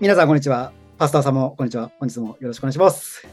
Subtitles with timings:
[0.00, 0.72] 皆さん、こんにちは。
[0.96, 1.90] パスターさんも、こんにちは。
[1.98, 3.26] 本日もよろしくお願いします。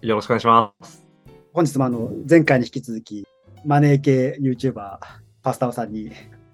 [0.00, 1.06] よろしくお願いします。
[1.52, 3.24] 本日もあの、前回に引き続き、
[3.64, 4.98] マネー系 YouTuber、
[5.42, 6.10] パスターさんに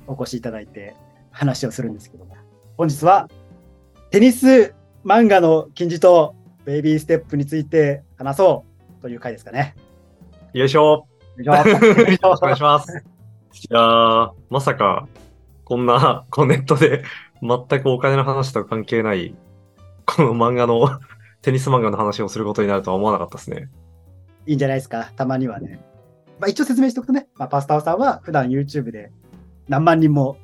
[0.06, 0.94] お越しいただいて
[1.30, 2.36] 話をするんですけども、
[2.76, 3.30] 本日は、
[4.10, 6.34] テニス漫画の金字塔、
[6.66, 8.66] ベイビーステップについて話そ
[8.98, 9.76] うという回ですかね。
[10.52, 11.06] よいしょ。
[11.38, 12.92] よろしく お願いします。
[12.92, 13.00] い
[13.70, 15.08] やー、まさか、
[15.64, 17.02] こんな、こうネットで
[17.42, 19.34] 全くお金の話と関係ない、
[20.06, 20.88] この漫画の、
[21.42, 23.68] テニス漫画の話をすることになるとは思わなかったですね。
[24.46, 25.80] いいんじゃないですか、たまにはね。
[26.40, 29.12] まあ、一応説明しておくとね、まあ、パスターさんは普段 YouTube で
[29.68, 30.36] 何万人も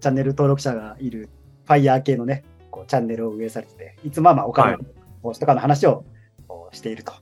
[0.00, 1.30] チャンネル登録者がいる
[1.64, 4.78] ファイヤー系のね、こうチャンネルを運営されてて、いつもはまあお金の
[5.22, 6.04] 投資とかの話を
[6.72, 7.12] していると。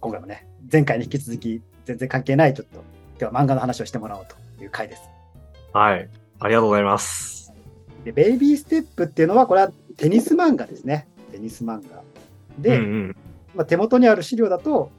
[0.00, 2.84] 今回もね、前回に引き続き全然関係ないちょっと
[3.18, 5.02] 今日は漫画の話をしてもらおうという回です。
[5.72, 6.08] はい。
[6.38, 7.45] ありがとうございます。
[8.06, 11.08] で、ベイビーステップっていうのは、これはテニス漫画ですね。
[11.32, 12.04] テニス漫画。
[12.56, 13.16] で、うんうん。
[13.52, 14.92] まあ、手元にある資料だと、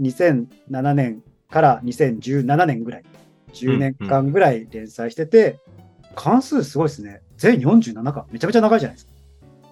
[0.00, 3.04] 2007年から2017年ぐらい、
[3.52, 5.60] 10年間ぐらい連載してて、
[6.16, 7.22] 関数すごいですね。
[7.36, 8.26] 全47巻。
[8.32, 9.12] めちゃめちゃ長いじゃないですか。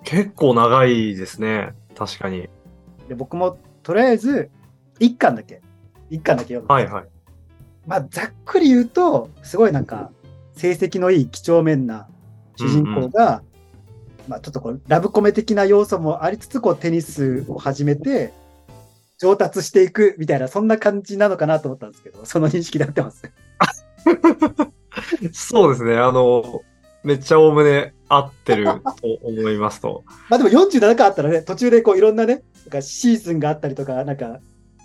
[0.05, 1.75] 結構長いですね。
[1.97, 2.49] 確かに。
[3.09, 4.51] で、僕もとりあえず
[5.01, 5.61] 1巻だけ、
[6.13, 6.69] 1巻だけ読む。
[6.69, 7.05] はいはい。
[7.89, 10.13] まあ、ざっくり言うと、すごいなんか、
[10.53, 12.07] 成績のいい几帳面な
[12.63, 13.43] 主人公が、
[14.29, 18.33] まあ、ちょっとこう、ラブコメ的な要素もありつつ、こう、テニスを始めて、
[19.19, 23.23] 上達していくみたいな、そんな感じなのかなと思ったんですけど、その認識で合ってます？
[25.33, 25.97] そうですね。
[25.97, 26.63] あの、
[27.05, 28.81] めっちゃおおむね合ってると
[29.23, 30.05] 思いますと。
[30.29, 34.41] まあでも47巻あったらね、途中でこういろんなね、なんかシーズンがあったりとか、なんか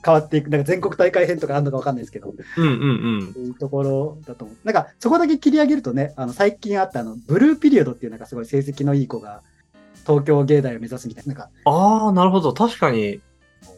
[0.08, 3.34] 変わっていく、なんか全国大会編とかあるのかわかんないですけど、うんうんうん。
[3.34, 4.58] そういうところだと思う。
[4.64, 9.42] なんかそこだけ切り上げるとね、あの最近あったあの、ブルーピリオドっていうなんかすごい成績のいい子が、
[10.06, 12.54] 東京芸大を目指すみたいな、なんか、ああ、なるほど。
[12.54, 13.20] 確かに、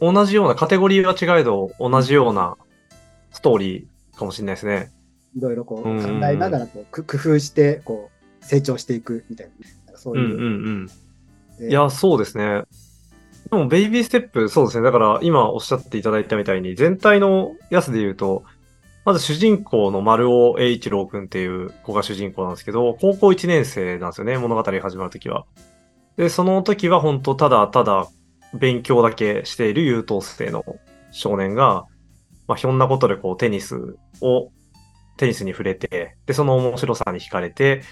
[0.00, 2.56] 同じような、カテゴリーは違えど、同じような
[3.32, 4.92] ストーリーかもしれないですね。
[5.36, 9.52] いろいろこう考えながらこうく工夫して、こう、成長していくみたいな、
[9.86, 10.50] なんかそううんいうう。
[10.50, 10.86] ん
[11.58, 11.70] でうん。
[11.70, 12.62] いや、そうですね。
[13.50, 14.84] でも、ベイビーステップ、そうですね。
[14.84, 18.44] だから、今おっしゃっていただいたみたいに、全体のやつで言うと、
[19.04, 25.46] まず主人公の丸尾栄一郎くんっていう子が主人公なんですけど、高校1年生なんですよね、物語始まるときは。
[26.16, 28.06] で、その時は本当ただただ
[28.54, 30.64] 勉強だけしている優等生の
[31.12, 31.86] 少年が、
[32.46, 34.50] まあ、ひょんなことでこうテニスを、
[35.16, 37.82] テニスに触れて、で、その面白さに惹かれて、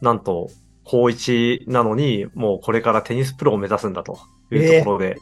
[0.00, 0.50] なんと、
[0.84, 4.18] 高一なのに、もうこれからテニスプロを目指すんだと
[4.58, 5.18] いうところで、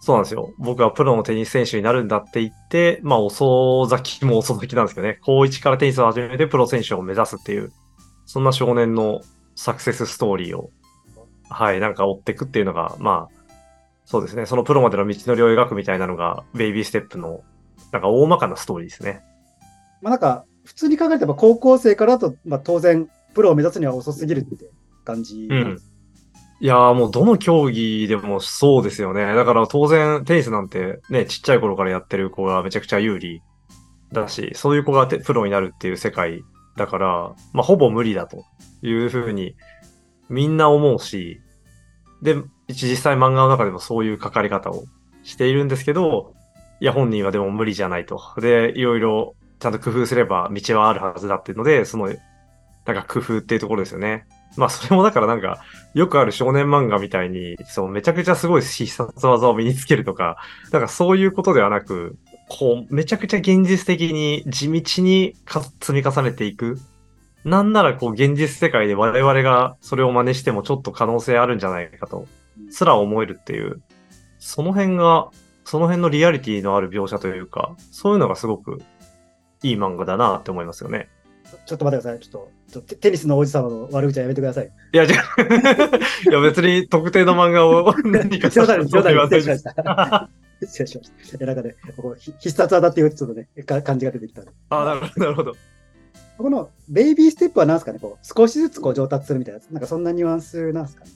[0.00, 0.52] そうなんですよ。
[0.58, 7.72] 僕はプロのテニス選手になるんだって言って、まあ遅咲きも遅咲きなんですけどね、高一からテニスを始めてプロ選手を目指すっていう、
[8.26, 9.20] そんな少年の
[9.54, 10.70] サクセスストーリーを、
[11.50, 13.38] はい、なんか追っていくっていうのが、まあ、
[14.04, 17.42] そうですね、そのプロまでの道のりを描くみたいなのが、ベイビーステップの、
[17.92, 19.22] なんか大まかなストーリーですね。
[20.00, 24.56] まあなんか、普通に考えれば高校生からだと、まあ当然、プロを目指すには遅すぎるって
[25.04, 25.92] 感じなんです。
[26.60, 29.34] いやーもうどの競技でもそうですよね。
[29.34, 33.42] だから当然テニスなんてね、ちっちゃい頃からやってる子がめちゃくちゃ有利
[34.12, 36.42] だし、そういう子がプロになるっていう世界
[36.76, 38.44] だから、まあほぼ無理だと
[38.82, 39.54] いうふうに
[40.28, 41.40] みんな思うし、
[42.22, 42.36] で、
[42.68, 44.84] 実際漫画の中でもそういう書かれ方を
[45.22, 46.34] しているんですけど、
[46.80, 48.20] いや本人はでも無理じゃないと。
[48.40, 52.12] で、いろいろちゃんと工夫すれば道はあるはずだっていうので、その、な
[52.94, 54.26] んか工夫っていうところですよね。
[54.56, 55.58] まあそれもだからなんか、
[55.94, 60.36] よくある少年漫画みたいに、そう、めちゃくちゃすごい必殺技を身につけるとか、
[60.72, 62.16] なんかそういうことではなく、
[62.48, 65.34] こう、めちゃくちゃ現実的に地道に
[65.80, 66.78] 積み重ねていく。
[67.44, 72.26] なんならこう、現実世界で我々がそれを真似してもちょっと可能性あるんじゃないかと、
[72.70, 73.80] すら思えるっていう、
[74.38, 75.30] その辺が、
[75.64, 78.80] その辺のリアリティのある描写というか、そういうのがすごく
[79.62, 81.08] いい漫画だなって思いますよね。
[81.66, 82.20] ちょっと待ってください。
[82.20, 84.70] ちょっとテ、テニスの王子様の悪口はやめてください。
[84.92, 85.16] いや、じゃ
[86.30, 89.62] いや別に特定の漫画を何か すいません、すいま 失礼しまし。
[89.62, 90.30] た。
[90.62, 91.36] 失礼しました。
[91.36, 94.42] いや、なんかね、ここひ必殺技っていうちょっとね、か感じが出てきた。
[94.70, 95.56] あ、なるほど、なるほど。
[96.38, 101.10] このベイビーステップは何ですかね、こう少しずつこう上達するみたいな、なんかそんなニュアンスなんですかね？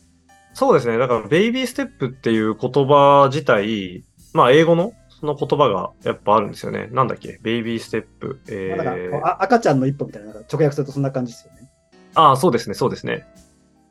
[0.54, 0.98] そうですね。
[0.98, 4.04] だから、ベイビーステップっていう言葉自体、
[4.34, 6.88] まあ、英語のその言葉がやっぱあるんですよね。
[6.90, 7.38] なんだっけ？
[7.42, 8.40] ベイビーステップ。
[8.48, 11.70] えー、あ赤ちゃんの一歩みたいな、直訳するとそんな感じですよね。
[12.14, 13.24] ああ、そうですね、そうですね。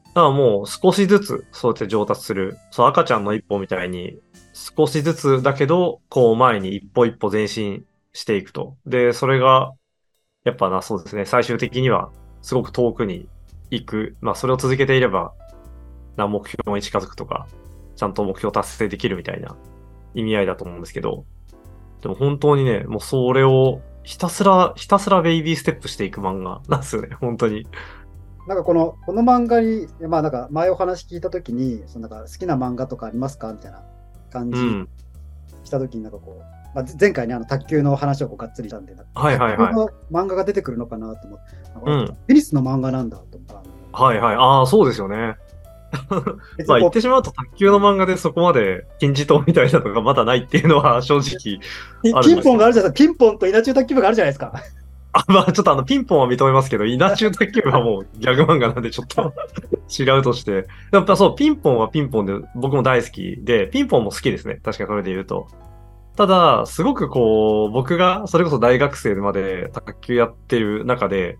[0.07, 2.57] だからもう少しずつそうやって上達する。
[2.69, 4.19] そう、赤ちゃんの一歩みたいに、
[4.53, 8.75] 少しずつだけど、こう前に一歩一歩前進していくと。
[8.85, 9.71] で、それが、
[10.43, 12.11] やっぱな、そうですね、最終的には
[12.41, 13.29] すごく遠くに
[13.69, 14.17] 行く。
[14.19, 15.31] まあ、それを続けていれば、
[16.17, 17.47] な目標に近づくとか、
[17.95, 19.55] ちゃんと目標達成できるみたいな
[20.13, 21.25] 意味合いだと思うんですけど、
[22.01, 27.67] でも本当にね、もうそれをひたすら、ひたすらベイビーステップしていく漫画なんですよね、 本当に。
[28.47, 33.83] なんかこの、この漫画に、まあなんか前お話聞いたときに、そのなんか好きな漫画とかありますかみたいな
[34.31, 34.89] 感じうん。
[35.63, 43.61] したときになんかこう、まあ、前回ね、あの卓球の話をこうがっつりしたんで、はいはいはいの漫画が出てくるのかなと思って、なんかうんテニスの漫画なんだと思っ
[43.91, 44.03] た。
[44.03, 44.35] はいはい。
[44.35, 45.35] ああ、そうですよね。
[46.67, 51.59] まあ言ってしまうと卓球の漫画でそこまで金字塔みたいなのがまだないっていうのは正直。
[52.23, 53.05] ピンポンがあるじゃないですか。
[53.05, 54.53] ピンポンと稲中卓球部があるじゃないですか。
[55.13, 59.33] あ、まあちょっとあのピンポンは認めますけど、稲中卓球部はもうギャグ漫画なんでちょっと
[59.91, 60.67] 違うとして。
[60.91, 64.59] やっぱそう、ピンポンはピンポンで僕も大好きで、ピンポンも好きですね。
[64.63, 65.47] 確かにそれで言うと。
[66.15, 71.37] ただ、すごくこう、僕がそれこそ大学生まで卓球やってる中で、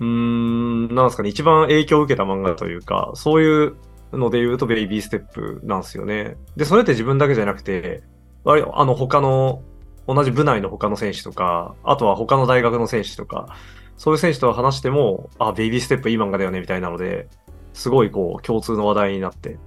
[0.00, 3.76] うーん、なんですかね、一番影響を受けた漫画というか、そういう
[4.12, 6.36] ので言うとベイビーステップなんですよね。
[6.56, 8.02] で、それって自分だけじゃなくて、
[8.44, 9.62] あの他の、
[10.06, 13.56] 同じ部内の他の選手とか、あとは他の大学の選手とか、
[13.96, 17.28] そういう選手と話しても、あ、ベイビーステップいい漫画だよね、みたいなので、
[17.72, 19.58] すごいこう、共通の話題になって、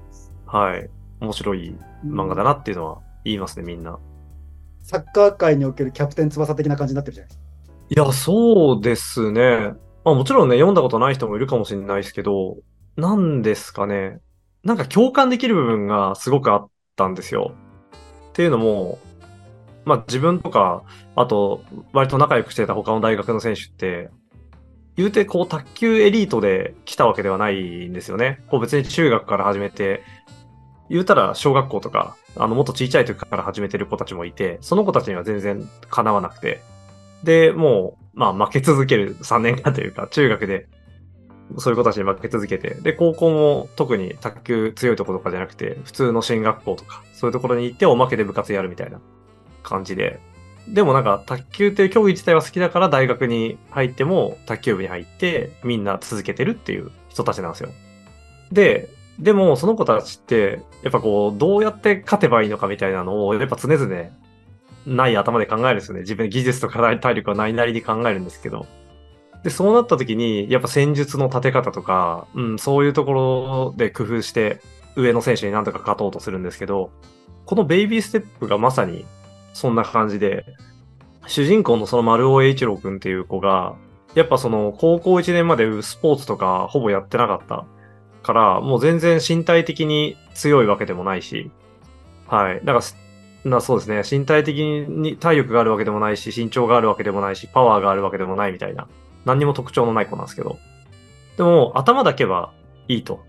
[0.46, 0.90] はい、
[1.20, 1.76] 面白い
[2.06, 3.98] 漫画だなっていうのは言いますね、みんな。
[4.84, 7.46] サッカー界におけるキャプテン翼的な感じになってるじゃないですか。
[7.90, 9.74] いや、そうですね。
[10.08, 12.56] まあもちろんね、読んだことない人もいるかもしれないですけど、
[12.96, 14.22] なんですかね。
[14.64, 17.52] なんか共感できる部分がすごくあったんですよ。
[18.30, 19.00] っていうのも、
[19.84, 20.84] まあ自分とか、
[21.18, 21.62] あと、
[21.92, 24.10] 割と仲良くしてた他の大学の選手って、
[24.96, 28.46] 言うてこう卓球エリートで来たわけではないんですよね。
[28.48, 30.04] こう別に中学から始めて、
[30.90, 36.62] 言うたら小学校とか、あのもっと小さい時から始めてる子たちもいて、その子たちには全然かなわなくて、
[37.24, 40.68] で、もう、まあ負け続ける3年間というか、中学で
[41.58, 49.00] そういう子たちに負け続けて、で、高校も特に卓球強いところとかじゃなくて、普通の進学校とか、そういうところに行っておまけで部活やるみたいな
[49.64, 50.20] 感じで。
[50.68, 57.70] でもなんか、卓球っていう競技自体は好きだから大学に入っても卓球部に入ってみんな続けてるっていう人たちなんですよ。
[58.52, 63.88] で、でもその子たちって、やっぱこう、どうやって勝てばいいのかみたいなのを、やっぱ常々
[64.88, 66.02] ない頭で考えるんですよね。
[66.02, 68.66] 自分で技術とか体力はないなりに考えるんですけど。
[69.44, 74.62] で、そうなった時に、やっぱ戦術の立て方とか、うん、そういうところで工夫して、
[74.96, 76.90] 上の選手になんとか勝とうとするんですけど、
[77.46, 79.06] このベイビーステップがまさに
[79.54, 80.46] そんな感じで、
[81.28, 83.76] 主人公のその丸尾栄一郎くんっていう子が、
[84.16, 87.66] やっぱその高校1年までスポーツとかほぼやってなかった
[88.24, 91.52] から、もう全然身体的に強いわけでもないし、
[92.28, 92.62] はい。
[92.66, 92.82] だから、
[93.50, 98.88] なそうですね、身体的に体力があるわけでもないし、身長があるわけでもないし、パワーがあるわけでもないみたいな、
[99.26, 100.58] 何にも特徴のない子なんですけど、
[101.38, 102.54] でも頭だけは
[102.88, 103.24] いいと。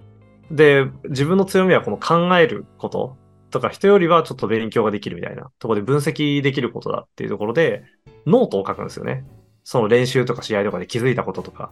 [0.50, 3.17] で、自分の強みはこの考えること
[3.50, 7.85] とか、人よりはちょっと勉強ができるみたいなところで分析できることだっていうところで、
[8.26, 9.25] ノートを書くんですよね。
[9.64, 11.71] その練習とか試合とかで気づいたこととか。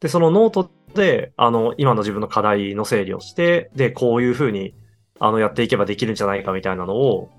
[0.00, 4.74] で、そのノートで、あの、今の自分の課題の整理をして、で、こういうふうに、
[5.20, 7.30] あの、やっていけばできるんじゃないかみたいなのを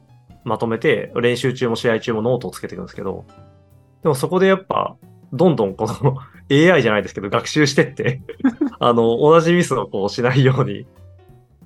[0.44, 3.26] まとめて、練習中も試合中もノートをつけていくんですけど、
[4.02, 4.96] でもそこでやっぱ、
[5.32, 6.18] どんどんこの
[6.52, 8.22] AI じゃないですけど、学習してって、
[8.80, 10.86] あの、同じミスをこうしないように、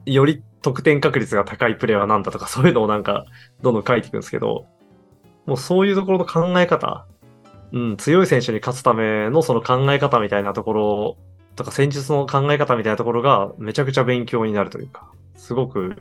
[0.06, 3.26] より得点確率が高いプレーはなんだとか、そういうのをなんか、
[3.62, 4.66] どんどん書いていくんですけど、
[5.46, 7.06] もうそういうところの考え方、
[7.74, 11.18] うん、強い選手に勝つためのその考え方みたいなところ
[11.56, 15.96] とか、戦術の考え方みたいなところがめちゃくちゃ勉強になるというか、すごく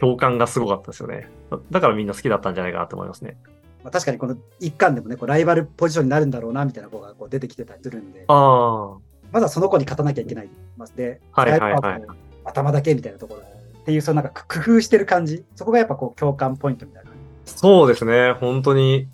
[0.00, 1.28] 共感がすごかったですよね。
[1.70, 3.36] だからみんな好きだったんじゃないかなと思いますね。
[3.82, 8.96] まあ、確かにこの一巻でもね、こうライバルポジションになるんだろうなみたいな子がこう出てきてたりするんで、あ
[9.32, 10.48] まずはその子に勝たなきゃいけない。
[10.76, 12.02] まあで、はいはいはい
[12.42, 17.10] 頭だけみたいなところっていう、そのなんか工夫してる感じ、そこがやっぱこう共感ポイントみたいな。
[17.10, 17.14] あ、
[17.44, 18.32] そうですね。
[18.32, 19.08] 本当に。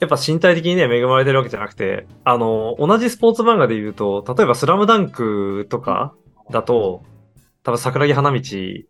[0.00, 6.12] やっぱ身体的にね、恵まれてるわけじゃなくて、あの、同じスポーツ漫画で言うと、例えばスラムダンクとか
[6.50, 7.04] だと、
[7.62, 8.40] 多分桜木花道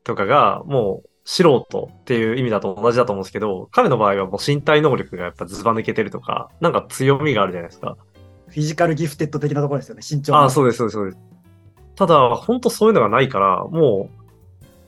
[0.05, 7.97] とかがもう素人っていう意味だと同じだと思うんですけど、彼の場合はもう身体能力がやっぱずば抜けてるとか、なんか強みがあるじゃないですか。
[8.49, 11.19] フィジカルギフテッド的なところですよね、身長ああ、そううです、そうです、そうです。
[11.95, 14.11] ただ、本当そういうのがないから、も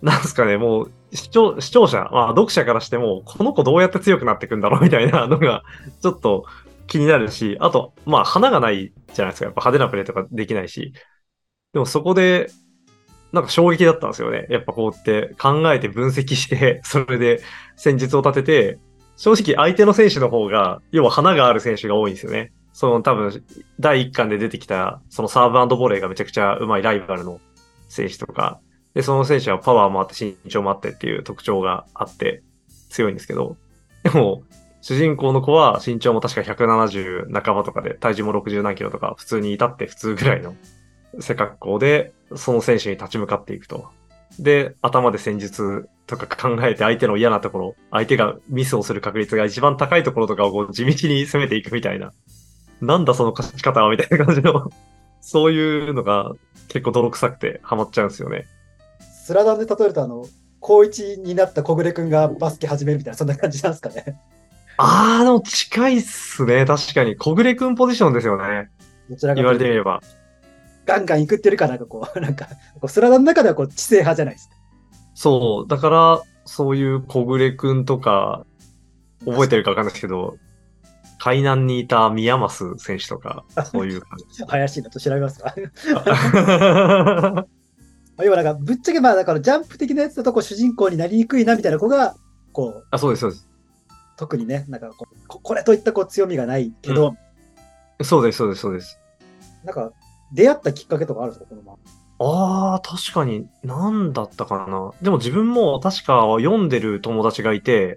[0.03, 5.63] う、なんですかね、もう視聴、視聴者、まあ、読者からしても、この子どうやって強くなっていくんだろうみたいなのが、
[6.03, 6.45] ちょっと
[6.87, 9.47] 気になるし、あと、まあ、花がないじゃないですか。
[9.47, 10.93] やっぱ派手なプレーとかできないし。
[11.73, 12.51] でもそこで、
[13.35, 14.47] なんか衝撃だったんですよね。
[14.49, 17.43] やっぱこうやって考えて分析して、 それで
[17.77, 18.79] 戦術を立てて、
[19.17, 22.53] 正直相手の選手の方が、要は花がある選手が多いんですよね。
[22.73, 23.45] その多分、
[23.79, 27.41] 第1巻で出てきた、そのサーブボレーがめちゃくちゃ上手いライバルの
[27.89, 28.61] 選手とか、
[28.95, 32.43] で、その選手はパワーもあって身長もあってっていう特徴があって
[32.91, 33.57] 強いんですけど、
[34.05, 34.43] でも、
[34.81, 40.55] 主人公の子は身長も確か170半ばとかで、体重も60何キロとか、普通にいたって普通ぐらいの
[41.21, 43.89] 背格好で、その選手に立ち向かっていくと。
[44.39, 52.13] で、頭で戦術とか考えて相手の嫌なところ、相手がミスをする確率が一番高いところとかをこう地道に攻めていくみたいな。
[52.81, 54.71] なんだその勝ち方はみたいな感じの、
[55.21, 56.33] そういうのが
[56.69, 58.47] 結構泥臭くてハマっちゃうんですよね。
[59.25, 60.27] スラダンで例えると、あの、
[60.61, 64.21] 高一になった小暮くんがバスケ始めるみたいな、そんな感じなんですかね。
[64.77, 66.65] あー、でも近いっすね。
[66.65, 67.17] 確かに。
[67.17, 68.71] 小暮くんポジションですよね。
[69.09, 70.03] どちらか言われてみれば。
[70.85, 74.55] とガンガン行くっていうか、なんかこう、 なんか、こうスラダンの中ではこう、知性派じゃないですか。
[75.15, 75.69] そう。
[75.69, 78.45] だから、そういう小暮くんとか、
[79.25, 80.37] 覚えてるかわかんないですけど、
[81.19, 84.45] 海南にいた宮益選手とか、そういう感じ。
[84.45, 85.55] 怪しいなと調べますか
[88.23, 92.15] 要はなんか、ぶっちゃけまあ、だからジャンプ的なやつだと、こう、主人公になりにくいなみたいな子が、
[92.53, 93.49] こう、あ、そうです、そうです。
[94.17, 97.17] 特にね、なんかこう、ここれといったこう強みがないけど、
[98.03, 98.99] そうです、そうです、そうです。
[99.65, 99.93] なんか、
[100.35, 101.77] 出会ったきっかけとかあるんですか、この漫
[102.19, 104.93] ああ、確かに、なんだったかな。
[105.03, 107.97] でも自分も確か読んでる友達がいて、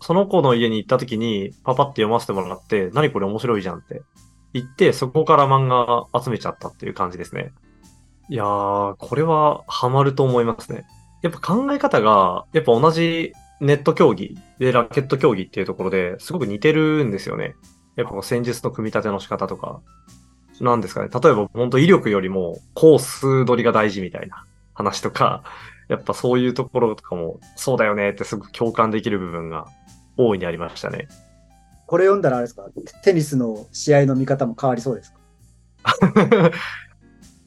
[0.00, 4.02] その子の家に行った時にパパって読ませてもらって、何これ面白いじゃんって
[4.52, 7.52] 言って、そこから漫画集めちゃったっていう感じですね。
[8.28, 10.84] いやー、これはハマると思いますね。
[11.22, 17.54] やっぱ考え方が、やっぱ同じネット競技でラケット競技っていうところですごく似てるんですよね。
[17.94, 19.80] やっぱ戦術の組み立ての仕方とか。
[20.62, 21.08] なんですかね。
[21.12, 25.42] 例えば本当威力よりもコース取りが大事みたいな話とか、
[25.88, 29.66] やっぱそういうところとかもそうだよねってすごく共感できる部分が
[30.16, 31.08] 大いにありましたね。
[31.86, 32.64] これ読んだらあれですか、
[33.02, 35.18] テニスの試合の見方も変わりそうですか？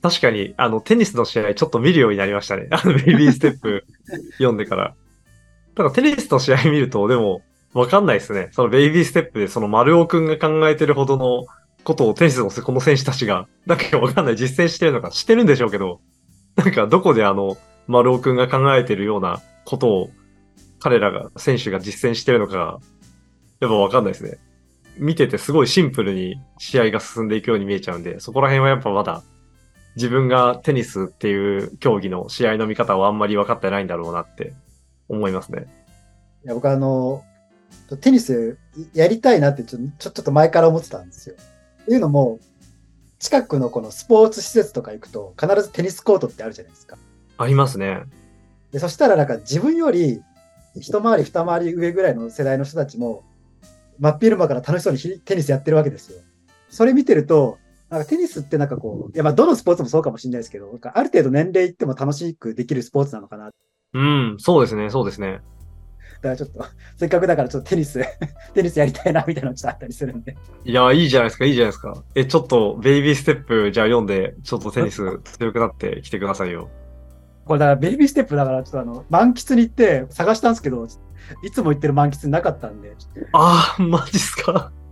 [0.04, 2.68] 確かに、あの、テニスの試合ちょっと見るようになりましたね。
[2.70, 3.86] あの、ベイビーステップ
[4.34, 4.94] 読んでから。
[5.74, 7.42] ただテニスの試合見ると、でも、
[7.74, 8.50] わかんないですね。
[8.52, 11.46] そのベイビーステップで、その丸尾くんが考えてるほどの
[11.86, 16.02] ことをテニスのこの選手たちが、 なんかわかんない、実践してるのか、してるんでしょうけど、
[16.58, 20.10] なんかどこであの、丸尾くんが考えてるようなことを、
[20.80, 22.80] 彼らが、選手が実践してるのか、
[23.62, 24.38] やっぱわかんないですね。
[24.98, 29.24] 見ててすごいシンプルに試合が進んでいくように見えちゃうんで、そこら辺はやっぱまだ
[29.96, 34.54] 自分がテニスっていう競技の試合の見方をあんまり分かってないんだろうなって
[35.08, 35.66] 思いますね。
[36.46, 37.24] いや僕あの、
[38.02, 38.58] テニス
[38.94, 41.36] やりたいなってちょちょっと前から思ってたんですよ。
[41.86, 42.40] っていうのも、
[43.20, 46.98] 近くのこのスポーツ施設とか行くと必ずテニスコートってあるじゃないですか。
[47.38, 48.04] ありますね。
[48.72, 50.22] でそしたらなんか自分より
[50.76, 53.24] 一回り二回り上ぐらいの世代の人たちも
[54.00, 56.20] 真っ昼間から楽しそうにひテニスやってるわけですよ。
[56.70, 57.58] それ見てると、
[57.90, 63.46] なんかテニスってなんかこう、いやまあどのスポーツもそうかもしれないですけど、なんかある程度年齢いっても楽しくできるスポーツなのかな。
[63.46, 63.52] だ
[63.94, 65.40] うん、そうですね、そうですね。
[66.26, 66.66] からちょっと、
[66.98, 68.04] せっかくだからちょっとテニス、
[68.54, 70.36] テニスやりたいなみたいなのちょっとあったりするんで。
[70.64, 72.04] いや、いいじゃないですか、いいじゃないですか。
[72.16, 76.70] え、ちょっと、ベイビーステップ、じゃあ読んで、ちょっとテニス強くなってきてくださいよ。
[77.46, 80.88] これだからベイビーステップだからちょっとあの、満喫に行って探したんですけど、
[81.44, 82.96] いつも行ってる満喫なかったんで、
[83.34, 84.72] あー、マジっすか。
[84.72, 84.86] と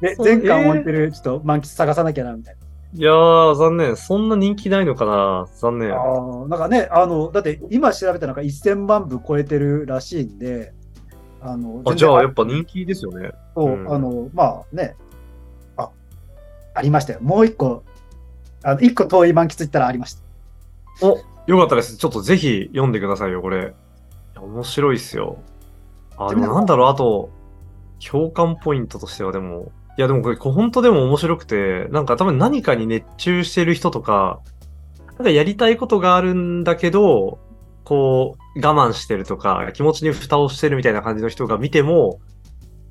[0.00, 2.65] でそう全巻置いてるちょっと満喫探さなきゃなみたいな。
[2.94, 3.96] いやー、残念。
[3.96, 5.46] そんな人気ないのかな？
[5.56, 5.92] 残念。
[5.92, 10.72] あーなんかね、あの、だって今調べたのが1000万部超えてるらしいんで、
[11.42, 13.32] あの、あ、じゃあ、やっぱ人気ですよね。
[13.54, 14.96] そううんあの、まあね、
[15.76, 15.90] あ、
[16.74, 17.20] ありましたよ。
[17.20, 17.82] もう一個、
[18.62, 20.22] あの、一個遠い満喫行ったらありました。
[21.06, 21.96] お、よかったです。
[21.96, 23.74] ちょっとぜひ読んでくださいよ、これ。
[24.40, 25.38] 面白いっすよ。
[26.16, 27.30] あ、でもなんだろう、あと、
[28.10, 34.40] 共感ポイントとしてはでも、いやでもこれ本当でも面白くて、なんか多分何かに熱中してる人とか、
[35.08, 37.38] なんかやりたいことがあるんだけど、
[37.84, 42.20] こう、我慢してるとか、気持ちに蓋をしてるみたいな感じの人が見ても、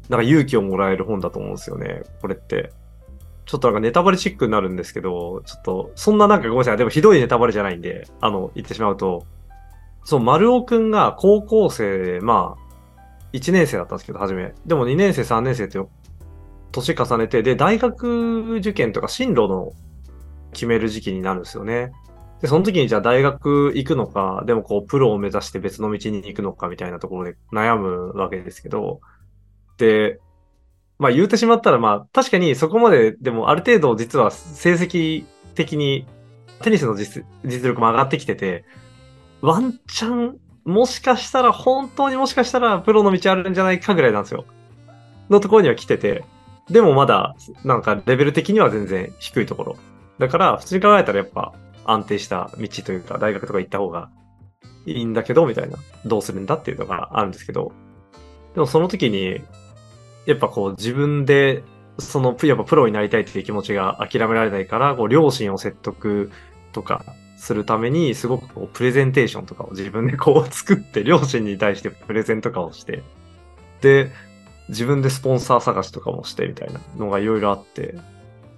[0.10, 2.72] なんか勇気をもらえる本だと思うんですよね、これって。
[3.46, 6.78] ちょっとなんかネタバレチックになるんですけど、ちょっと、そんななんかごめんなさい。
[6.78, 9.26] でもひどいネタバレじゃないんで、あの、言ってしまうと、
[10.06, 12.66] そう、丸尾くんが高校生で、まあ、
[13.34, 14.54] 1年生だったんですけど、初め。
[14.66, 15.80] でも2年生、3年生って、
[16.76, 19.72] 年重ねて、で、大学受験とか進路の
[20.54, 21.92] 決める時期になるんですよね。
[22.42, 29.02] で、その時にじゃあ大学行くのか、でもこう、プロを目指して別の道に行くのかみたいなところで悩むわけですけど、
[29.78, 30.20] で、
[30.98, 36.08] まあ言うてしまったら、まあ確かにそこまででもある程度実は成績的に
[36.62, 38.66] テニスの実実力も上がってきてて、
[39.42, 44.46] ワンチャンもしかしたら本当にもしかしたらプロの道あるんじゃないかぐらいなんですよ。
[45.30, 46.24] のところには来てて、
[46.70, 49.78] でもまだなんかレベル的には全然低いところ。
[50.18, 51.54] だから普通に考えたらやっぱ
[51.86, 54.10] 安定した道というか大学とか行った方が
[54.86, 55.78] いいんだけど、みたいな。
[56.06, 57.72] どうするんだっていうのがあるんですけど。
[58.54, 59.42] でもその時に、
[60.26, 61.64] やっぱこう自分で、
[62.00, 66.32] その、やっぱプロになりたいっていう気持ちが諦められないから、こう両親を説得
[66.72, 67.04] とか
[67.38, 73.04] するために、すごくこうプレゼンテーションとかを自分でこう作って、両親に対してプレゼンとかをして、
[73.82, 74.12] で、
[74.70, 77.96] 自分でスポンサー探しとかもしてみたいなのがいろいろあって、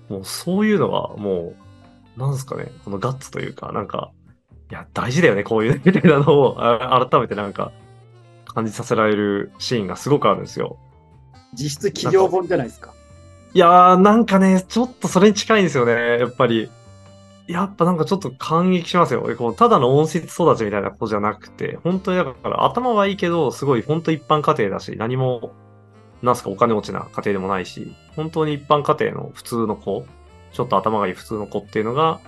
[0.09, 1.53] もうそういうのがも
[2.15, 4.11] う、なんですかね、このガッツというか、なんか、
[4.71, 7.71] いや、大事だよね、こういうね、みたいなのをあ改めてなんか
[8.45, 10.77] 感じさせられるシーンがすごくあるんですよ。
[11.53, 12.93] 実質企業本じゃないですか。
[13.53, 16.69] いやー、なんかね、ちょっとそれに近いんですよね、やっぱり。
[17.47, 19.21] やっぱなんかちょっと感激しますよ。
[19.37, 25.53] こうただの温室育ちみたいな子じゃなくて、本当にだから頭はいいけど、すごい本当一般家庭だし、何も、
[26.21, 30.05] なんすかお金持ちな家庭でもないし、本当に一般家庭の普通の子、
[30.51, 32.19] ちょっと頭がいい普通の子っていうのが、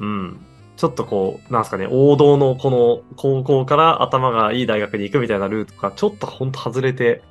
[0.00, 0.40] うん、
[0.76, 7.22] ちょっとこう、なんすかね、王道のこの高校から頭がいい大学に行くみたいなルートが、ちょっとほんと外れて、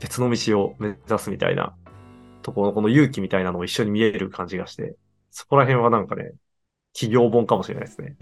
[0.00, 1.74] 別の道を目指すみたいな
[2.40, 4.96] ところのこの勇気みたいなのを一緒に見える感じがして、
[5.30, 6.32] そこら辺はなんかね、
[6.94, 8.16] 企業本かもしれないですね。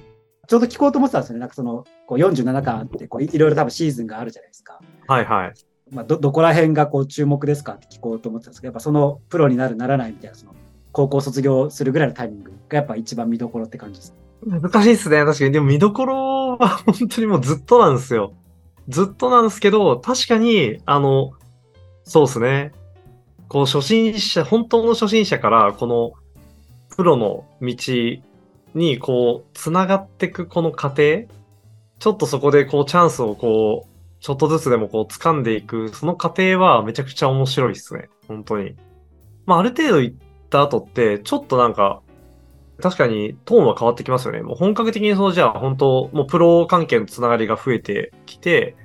[0.49, 1.41] ちょうど聞こうと思ってたんですよね。
[1.41, 4.81] なんかその、こう47巻あって、こういいろいろ多分シーズンがあるじゃないですか。
[5.07, 5.53] はいはい。
[5.91, 10.55] まあ、ど、どこら辺がこう注目ですかって聞こうと思ってたんですけど、やっぱそのプロになるならないみたいな、その、
[10.93, 14.15] 高校卒業するぐらいのタイミングがやっぱ一番見どころって感じです。
[14.47, 15.25] 難しいですね。
[15.25, 15.53] 確かに。
[15.53, 18.33] でも見どころは本当にもうずっとなんですよ。
[18.89, 21.33] ずっとなんですけど、確かに、あの、
[22.05, 22.73] そうですね。
[23.49, 26.13] こう初心者、本当の初心者からこの
[26.97, 27.77] プロの道
[28.75, 31.25] にこう、つながっていくこの過程、
[31.99, 38.09] ちょっとそこでこうチャンスをこう、ちょっとずつでもこう掴んでいく、その過程はめちゃくちゃ面白いですね。
[38.27, 38.77] 本当に。
[39.47, 40.17] まあある程度行っ
[40.51, 42.03] た後って、ちょっとなんか、
[42.81, 44.43] 確かにトーンは変わってきますよね。
[44.43, 48.77] もう本格的にそうじゃあ本当、もうプロ関係のつながりが増えてきて、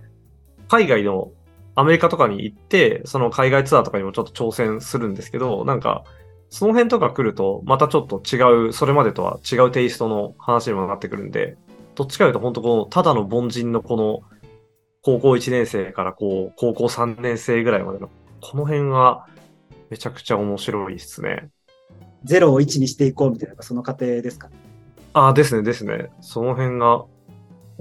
[0.67, 1.31] 海外の
[1.75, 6.03] アメリカとかに行って、その海外ツアーとかにもちょっと挑戦するんですけど、なんか、
[6.49, 11.57] その辺とか来ると、またちょっと違う、それまでとは違うテイストの話にもなってくるんで、
[11.95, 14.21] どっちかというと本当この、ただの凡人のこの、
[15.03, 18.09] 高校1年生からこう、高校3年生ぐらいまでの、
[18.41, 19.27] この辺は、
[19.89, 21.49] めちゃくちゃ面白いですね。
[22.25, 24.47] 0を1にしていこうみたいな、その過程ですか？
[24.47, 24.55] ね。
[25.11, 26.09] ああ、ですね、ですね。
[26.21, 27.03] その辺が、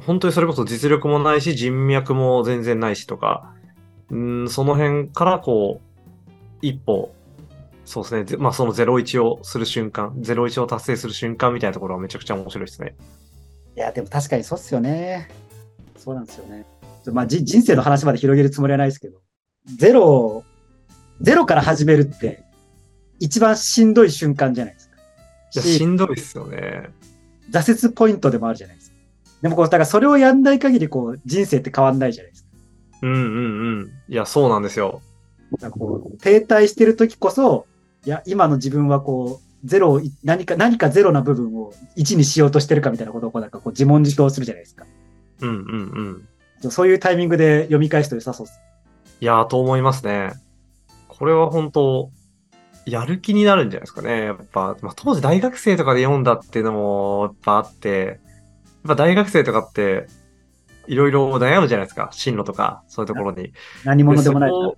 [0.04, 3.54] 本当にそれこそ実力もないし、人脈も全然ないしとか、
[4.10, 7.14] うん、その辺からこう、一歩、
[7.84, 12.96] そうですね、ぜまあその01をする瞬間、01を達成する瞬間みたいなところはめちゃくちゃ面白いですね。
[13.76, 15.28] いや、でも確かにそうっすよね。
[15.96, 16.66] そうなんですよね。
[17.10, 19.20] まあ、じ人生の話まで広げるつもりはないですけど、
[19.76, 20.44] ゼロ、
[21.20, 22.44] ゼロから始めるって、
[23.18, 24.96] 一番しんどい瞬間じゃないですか。
[25.50, 26.90] ししんどいですよね。
[27.50, 28.96] 挫折ポイントでもあるじゃないですか。
[29.42, 32.48] でもこう、だからそれをやんない限り、こう、人生って変わんないじゃないですか。
[33.02, 33.20] うんうんう
[33.84, 33.92] ん。
[34.08, 35.02] いや、そうなんですよ。
[35.52, 37.66] だからこう、停滞してる時こそ、
[38.06, 44.86] いや、今の自分はこう、ゼロを、何か、何かゼロな部分を1にしようとしてるかみたいなことをこう、なんかこう、自問自答するじゃないですか。
[45.40, 45.56] うんうんう
[46.02, 46.28] ん。
[46.70, 48.60] そういうタイミングで読み返すと良さそうです。
[49.20, 50.32] いやー、と思いますね。
[51.08, 52.10] これは本当
[52.86, 54.24] やる気になるんじゃないですかね。
[54.24, 58.18] やっぱ、まあ、当時大学生とかで読んだっていうのも、やっぱあって、やっ
[58.88, 60.06] ぱ大学生とかって、
[60.88, 62.08] いろいろ悩むじゃないですか。
[62.12, 63.52] 進路とか、そういうところに。
[63.84, 64.76] 何者でもないそ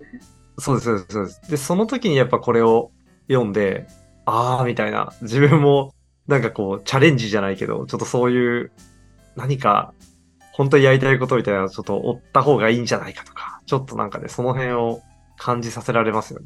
[0.59, 1.51] そうです、そうです。
[1.51, 2.91] で、その時にやっぱこれを
[3.27, 3.87] 読んで、
[4.25, 5.13] あー、みたいな。
[5.21, 5.93] 自分も、
[6.27, 8.71] なんかこう、チャレンジじゃないけど、ちょっとそういう、
[9.35, 9.93] 何か、
[10.55, 15.01] 本当にやりたいことみたいなのをちょっと追った方がいいんじゃないかとか、ちょっとなんかね、その辺を
[15.37, 16.45] 感じさせられますよね。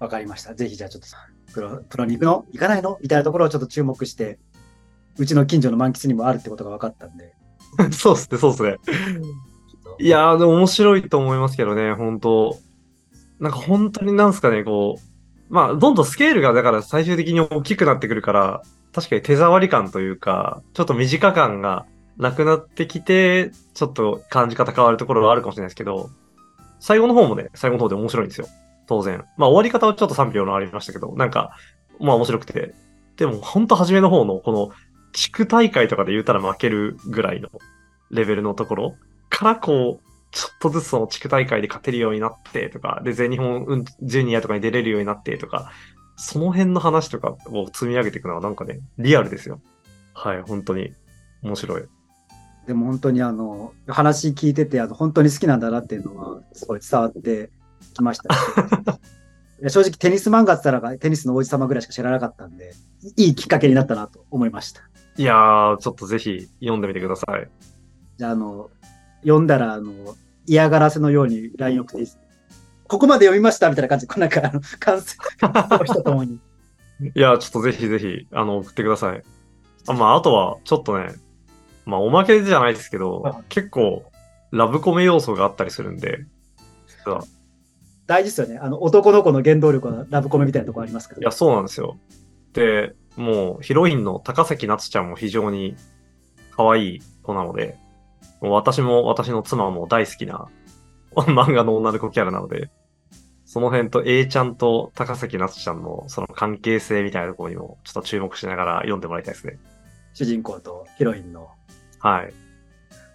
[0.00, 0.52] わかりました。
[0.52, 1.08] ぜひじゃあちょっと
[1.52, 4.40] プロ、プロに行くの行かないのみたいなところをちょっと注目して、
[5.16, 7.34] うちの近所の満喫にもあるってことが分かったんで。
[7.94, 8.78] そうっすね、そうっすね。
[10.00, 12.58] いやー、でも面白いと思いますけどね、本当
[13.38, 21.86] なんか本当になんすかね、こう、まあ、どんどんスケールがだから最終的に大きくなってくるから、確かに手触り感というか、ちょっと短感が
[22.18, 26.10] なくなってきて、ちょっと感じ方変わるところはあるかもしれないですけど、
[26.80, 28.46] 最後の方もね、最後の方で面白いんですよ。
[28.86, 29.24] 当然。
[29.36, 31.56] まあ終わり方はちょっと賛否のありましたけど、なんか、
[32.00, 32.74] まあ面白くて。
[33.16, 34.70] でも本当初めの方のこの
[35.12, 37.48] 地区大会とかで言ったら負けるぐらいの
[38.10, 38.96] レベルのところ
[39.30, 45.72] からこう、ちょっとずつその地区大会で勝てるようになってとか、で、全日本ジュニアとかに出れるようになってとか、
[46.16, 49.60] その辺の話とかを積み上げていくのはなんかね、リアルですよ。
[50.14, 50.92] はい、本当に
[51.42, 51.84] 面白い。
[52.66, 57.50] でも本当にあの、話聞いてて、あの、本当に好きなんだなっていうのは、すごい伝わって
[57.94, 58.38] きましたし
[59.60, 62.74] いや正直テニス漫画って言ったらテニスの王子様ぐらいしか知らなかったんで、
[63.16, 64.82] いいきっかけになったなと思いました。
[65.16, 67.48] いやー、ちょっとぜひ読んでみてください。
[68.18, 68.70] じゃあ、あの、
[69.22, 69.92] 読んだら、あの、
[70.46, 72.18] 嫌がらせのように LINE 送っていいです
[72.88, 75.16] ここまで読みましたみたいな感じで、こうなんか、あの、感想
[75.78, 76.38] の人ともに。
[77.14, 79.22] いや、ちょっとぜひぜひ、あの、送ってください。
[79.88, 81.14] あまあ、あとは、ちょっとね、
[81.86, 84.04] まあ、おまけじゃないですけど、はい結構、
[84.50, 86.26] ラブコメ要素があったりするんで、
[86.86, 87.24] 実は。
[88.06, 88.58] 大事ですよね。
[88.58, 91.20] あの、男の子の原動力はラブコメみたいなところありますから。
[91.20, 91.98] いや、そうなんですよ。
[92.52, 95.76] で、もう、ヒロインの高崎夏ちゃんも非常に
[96.52, 97.76] 可愛い子なので、
[98.40, 100.48] もう私も私の妻も大好きな
[101.14, 102.70] 漫画の女の子キャラなので、
[103.44, 109.58] その辺と A ちゃんと高崎夏ちゃんのその関係性みたいなところにもちょっと注目しながら読んでもらいたいですね。
[110.14, 111.48] 主人公とヒロインの。
[111.98, 112.32] はい。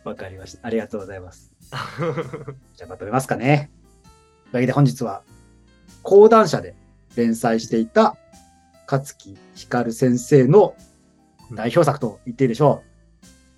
[0.04, 0.68] わかりました。
[0.68, 1.54] ありがとうございます。
[2.76, 3.72] じゃあまとめますかね。
[4.04, 4.10] と
[4.50, 5.24] いうわけで本日は、
[6.04, 6.76] 講談社で
[7.16, 8.18] 連載していた
[8.90, 10.76] 勝木光先生の
[11.52, 12.84] 代表作と言っていいでしょ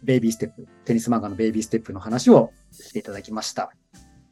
[0.02, 0.06] う。
[0.06, 3.72] ベイビーステップ、テニス漫画のベイビーステップの話をしていただきました。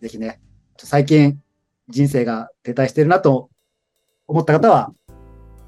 [0.02, 0.42] ぜひね、
[0.78, 1.42] 最近
[1.88, 3.50] 人生が停滞しているなと
[4.28, 4.94] 思った方は、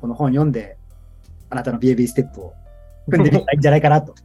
[0.02, 0.78] この本読んで、
[1.50, 2.54] あなたのベイビーステップを
[3.08, 4.16] 踏んでみたらいいんじゃないかなと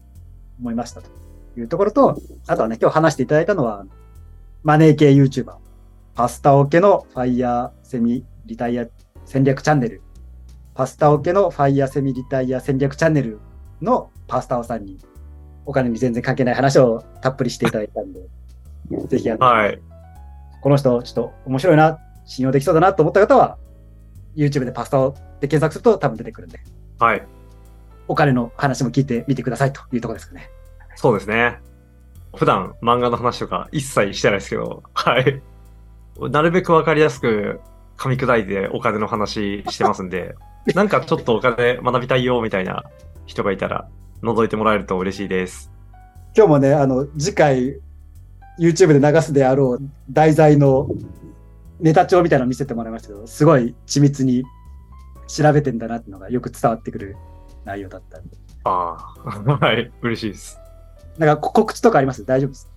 [0.61, 1.11] 思いましたと
[1.57, 2.17] いうところと、
[2.47, 3.87] あとはね、今日話していただいたのは、
[4.63, 5.55] マネー系 YouTuber、
[6.15, 8.87] パスタオケのファイヤーセミリタイア
[9.25, 10.03] 戦略チャンネル、
[10.75, 13.39] パスタオケのファイヤーセミリタイア戦略チャンネル
[13.81, 14.99] のパスタオさんに、
[15.65, 18.21] お金に全然関係ない話をたっぷりしていただいたんで、
[19.09, 19.81] ぜひあの、はい。
[20.61, 23.59] この人ちょっと面白いな、信用できそうだなと思った方は、
[24.37, 26.59] YouTube でパスタオで検索すると多分出てくるんで、
[26.99, 27.27] はい。
[28.09, 30.51] お金の話も聞いてみてくださいというところですかね。
[30.97, 31.61] そうですね。
[32.35, 35.43] 普段漫画の話とか一切してないですけど、はい。
[36.31, 37.61] なるべくわかりやすく
[37.97, 40.35] 噛み砕いてお金の話してますんで、
[40.75, 42.85] なんかちょっとお金学びたいよみたいな
[43.27, 43.89] 人がいたら
[44.23, 45.71] 覗いてもらえると嬉しいです。
[46.37, 47.81] 今日もね、あの、次回、
[48.61, 49.79] YouTube で流すであろう
[50.11, 50.89] 題材の
[51.81, 54.45] ネタ帳みたいなの見せてもらいましたけど、すごい緻密に
[55.29, 57.17] 調べてんだなっていうのがよく伝わってくる
[57.69, 58.37] 内容だったんで。
[58.65, 59.91] ああ、 はい。
[60.03, 60.59] 嬉しいです。
[61.19, 62.25] なんかこ告知とかあります？
[62.25, 62.69] 大丈夫です？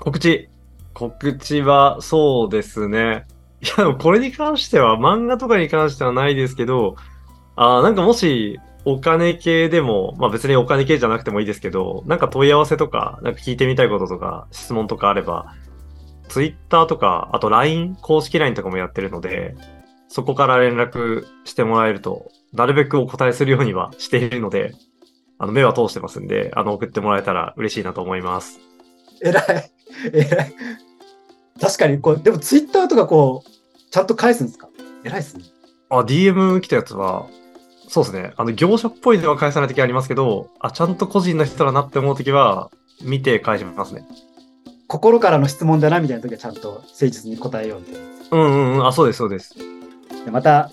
[0.00, 0.48] 告知。
[0.94, 3.26] 告知は、そうですね。
[3.62, 6.96] いや、でもこれに関しては、漫画とかに関してはないですけど、
[7.56, 15.54] あーなんかもし、お金系でも、まあ別にお金系じゃなくてもいいですけど、なんか問い合わせとか、なんか聞いてみたいこととか、質問とかあれば、
[16.28, 19.54] Twitter とか、あと LINE、公式 LINE とかもやってるので、
[20.08, 24.74] そこから連絡してもらえると、なるべくお答えするようにはしているので、
[25.38, 28.60] あの、目は通してますんで、あの、送ってもらえたら嬉しいなと思います。
[29.24, 29.70] えらい。
[30.12, 30.54] えらい。
[31.60, 33.50] 確かに、こう、でも Twitter とかこう、
[33.90, 34.68] ちゃんと返すんですか？
[35.04, 35.44] えらいっすね。
[35.90, 37.26] あ、DM 来たやつは、
[37.88, 38.32] そうですね。
[38.36, 42.70] あの、業者っぽいのは返さないときありますけど、あ、ちゃんと個人の人だなって思うときは、
[43.02, 44.04] 見て返しますね。
[44.86, 48.00] 心からの質問だなみたいな時はちゃんと誠実に答えようみたいな。
[48.30, 48.86] うんうんうん。
[48.86, 49.54] あ、そうです、そうです。
[50.24, 50.70] でまた、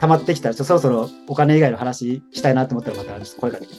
[0.00, 3.72] 溜まってきたら、ちょそろそろお金以外の話したいなと思ったら、また声かけて。
[3.74, 3.76] い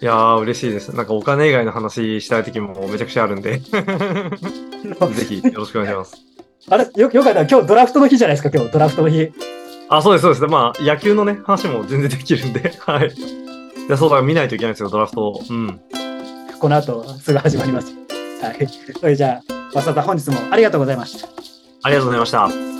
[0.00, 0.88] やー、嬉しいです。
[0.94, 6.16] なんかお金以外の話したいときもめちゃくちゃあるんで、 ぜひよろしくお願いします。
[6.68, 6.88] あれ？
[6.96, 7.42] よよかった。
[7.42, 9.30] 今日ドラフトの日じゃないですか、今日ドラフトの日。
[9.88, 10.42] あ、そうです、そうです。
[10.46, 13.08] まあ、野球のね、話も全然できるんで、 はい。
[13.08, 13.10] い
[13.88, 15.40] や、そうだ、見ないといけないんですよ、ドラフト。
[15.48, 15.80] うん。
[16.58, 17.92] この後すぐ始まります。
[18.42, 18.68] はい。
[18.98, 19.40] それじゃ
[19.72, 21.28] あ、わざわざ本日もありがとうございました。
[21.82, 22.73] ありがとうございました。